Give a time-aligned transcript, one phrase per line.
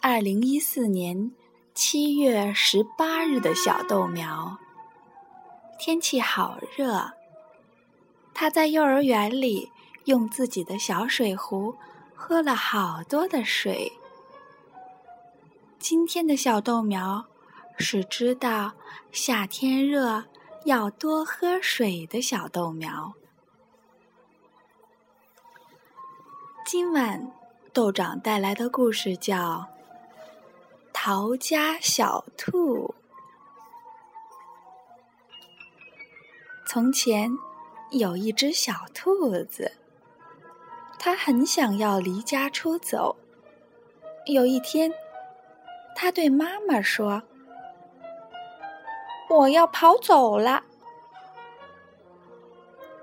[0.00, 1.32] 二零一四年
[1.74, 4.56] 七月十八日的小豆苗。
[5.76, 7.12] 天气好热，
[8.32, 9.72] 他在幼儿园里
[10.04, 11.74] 用自己的小水壶
[12.14, 13.92] 喝了好多的水。
[15.80, 17.26] 今天的小豆苗
[17.76, 18.74] 是知道
[19.10, 20.24] 夏天热
[20.64, 23.14] 要多喝水的小豆苗。
[26.64, 27.32] 今晚
[27.72, 29.36] 豆长带来的故事叫
[31.10, 32.86] 《逃家小兔》。
[36.66, 37.30] 从前
[37.92, 39.72] 有一只小兔子，
[40.98, 43.16] 它很想要离家出走。
[44.26, 44.92] 有一天，
[45.96, 47.22] 它对妈妈说
[49.34, 50.62] ：“我要跑走了。”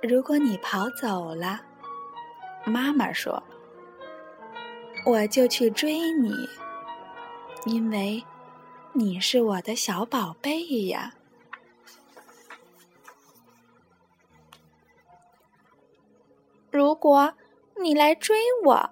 [0.04, 1.60] 如果你跑走了，
[2.66, 3.41] 妈妈说。
[5.08, 6.32] 我就去追你，
[7.66, 8.24] 因为
[8.94, 11.13] 你是我的小宝贝呀。
[16.71, 17.34] 如果
[17.82, 18.90] 你来追我，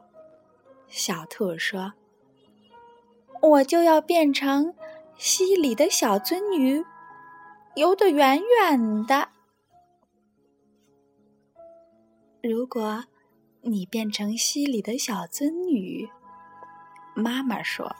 [0.88, 1.94] 小兔说，
[3.42, 4.74] 我就要变成
[5.18, 6.84] 溪里的小鳟鱼，
[7.76, 9.30] 游得远远的。
[12.42, 13.04] 如果。
[13.66, 16.06] 你变成溪里的小鳟鱼，
[17.16, 17.96] 妈妈说：“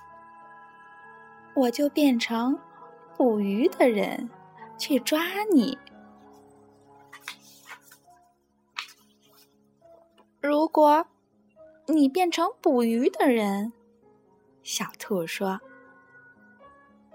[1.56, 2.60] 我就变成
[3.18, 4.30] 捕鱼的人
[4.78, 5.20] 去抓
[5.52, 5.78] 你。”
[10.42, 11.08] 如果
[11.88, 13.72] 你变成捕鱼的人，
[14.62, 15.62] 小兔说：“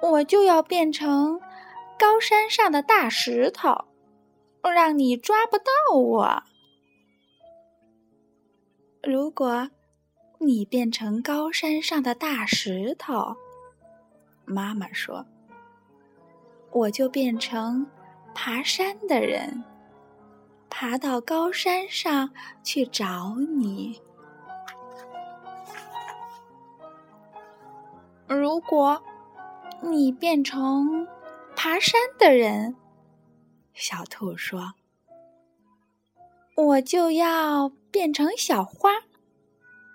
[0.00, 1.40] 我就要变成
[1.98, 3.84] 高山上的大石头，
[4.62, 5.64] 让你抓不到
[5.94, 6.42] 我。”
[9.02, 9.70] 如果
[10.38, 13.36] 你变成高山上的大石头，
[14.48, 15.24] 妈妈说，
[16.72, 17.86] 我就变成
[18.34, 19.62] 爬山的人，
[20.68, 22.30] 爬到高山上
[22.62, 24.00] 去找你。
[28.26, 29.02] 如果
[29.80, 31.06] 你变成
[31.54, 32.76] 爬山的人，
[33.74, 34.72] 小兔说。
[36.56, 38.90] 我就要变成小花，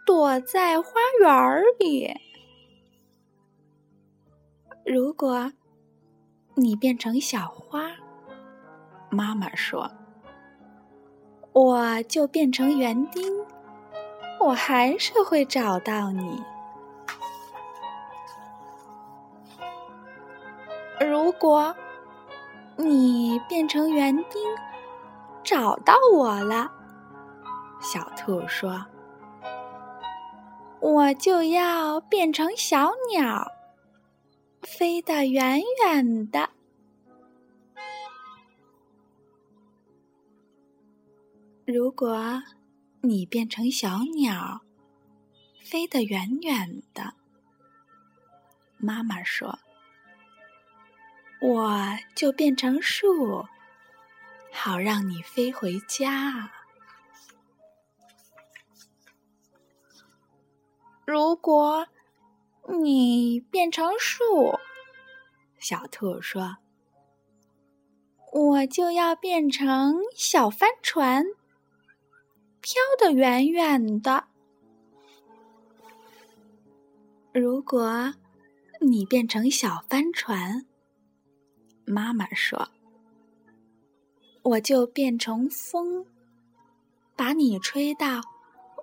[0.06, 2.09] 躲在花园里。
[4.85, 5.51] 如果
[6.55, 7.89] 你变成小花，
[9.09, 9.89] 妈妈说，
[11.53, 13.23] 我就变成园丁，
[14.39, 16.44] 我还是会找到你。
[21.00, 21.73] 如果
[22.75, 24.41] 你变成园丁，
[25.44, 26.69] 找到我了，
[27.79, 28.85] 小兔说
[30.81, 33.47] ：“我就要变成小鸟，
[34.63, 36.50] 飞得远远的。
[41.66, 42.41] 如果
[43.01, 44.62] 你变成小鸟，
[45.62, 47.13] 飞得远远的，
[48.78, 49.59] 妈妈说，
[51.41, 53.45] 我就变成树。”
[54.56, 56.51] 好让你飞回家。
[61.06, 61.88] 如果
[62.68, 64.57] 你变成树，
[65.59, 66.57] 小兔说
[68.31, 71.25] ：“我就要变成小帆船，
[72.62, 74.25] 飘得远远的。”
[77.34, 78.13] 如果
[78.80, 80.66] 你变成小帆船，
[81.85, 82.69] 妈妈说。
[84.44, 86.06] 我就变成风，
[87.16, 88.19] 把你吹到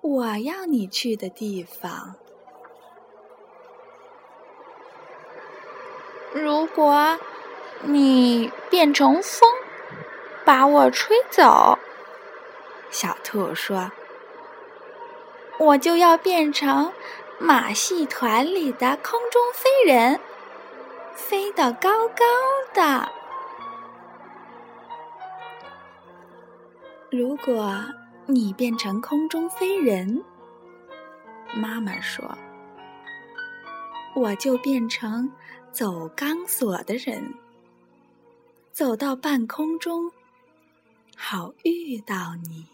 [0.01, 2.15] 我要你去的地方。
[6.33, 7.19] 如果
[7.81, 9.49] 你变成风，
[10.45, 11.77] 把我吹走，
[12.89, 13.91] 小兔说
[15.59, 16.93] ：“我就要变成
[17.37, 20.21] 马戏团里的空中飞人，
[21.13, 22.23] 飞得高高
[22.73, 23.09] 的。”
[27.11, 27.75] 如果
[28.25, 30.23] 你变成空中飞人，
[31.53, 32.23] 妈妈说，
[34.15, 35.29] 我就变成
[35.71, 37.33] 走钢索的人，
[38.71, 40.11] 走到半空中，
[41.15, 42.65] 好遇到你。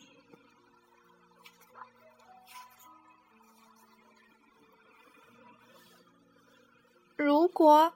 [7.15, 7.91] 如果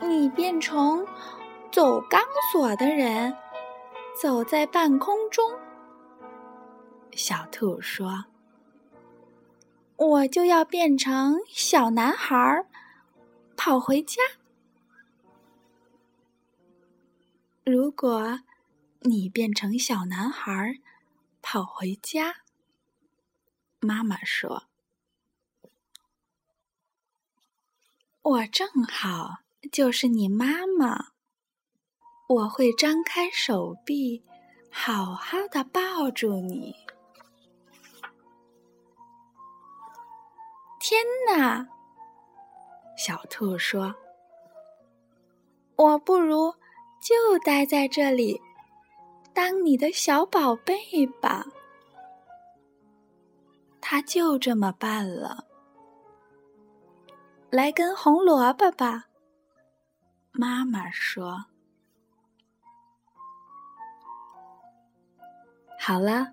[0.00, 1.06] 你变成
[1.70, 2.20] 走钢
[2.52, 3.36] 索的人。
[4.22, 5.58] 走在半空中，
[7.16, 8.26] 小兔说
[9.98, 12.64] ：“我就要变成小男孩儿，
[13.64, 14.20] 跑回家。
[17.64, 18.40] 如果
[19.00, 20.76] 你变成小男孩儿，
[21.40, 22.42] 跑回家，
[23.80, 24.64] 妈妈说
[28.20, 29.38] ：“我正好
[29.72, 31.12] 就是你妈妈，
[32.28, 34.22] 我会张开手臂，
[34.70, 36.76] 好好的抱住你。”
[40.78, 41.02] 天
[41.34, 41.70] 哪！
[42.96, 43.94] 小兔说
[45.76, 46.52] ：“我不如
[47.00, 48.40] 就待在这里，
[49.32, 51.44] 当你的小宝贝吧。”
[53.80, 55.44] 他就这么办了。
[57.50, 59.04] 来根红萝卜吧，
[60.32, 61.44] 妈妈说。
[65.78, 66.26] 好了，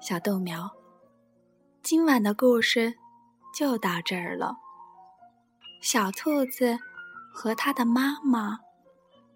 [0.00, 0.70] 小豆苗，
[1.82, 2.94] 今晚的故事。
[3.54, 4.56] 就到这儿了。
[5.84, 6.78] 小兔子
[7.30, 8.58] 和它的妈妈，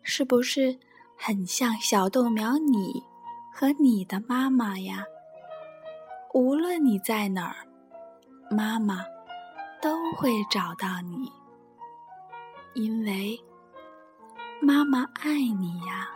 [0.02, 0.78] 是不是
[1.14, 3.04] 很像小豆苗你
[3.52, 5.04] 和你的妈妈呀？
[6.32, 7.68] 无论你在哪儿，
[8.50, 9.04] 妈妈
[9.82, 11.30] 都会找到你，
[12.72, 13.38] 因为
[14.62, 16.08] 妈妈爱你呀。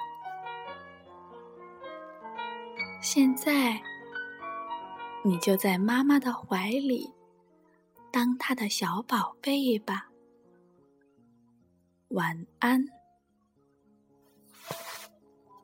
[3.02, 3.78] 现在，
[5.22, 7.12] 你就在妈妈的怀里。
[8.10, 10.06] 当他的小宝贝吧，
[12.12, 13.01] 晚安。